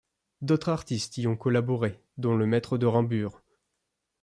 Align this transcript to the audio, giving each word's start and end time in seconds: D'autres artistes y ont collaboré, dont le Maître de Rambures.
D'autres 0.41 0.69
artistes 0.69 1.19
y 1.19 1.27
ont 1.27 1.37
collaboré, 1.37 2.01
dont 2.17 2.35
le 2.35 2.47
Maître 2.47 2.79
de 2.79 2.87
Rambures. 2.87 3.43